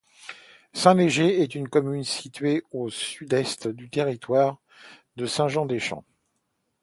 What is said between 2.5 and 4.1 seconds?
au sud-ouest du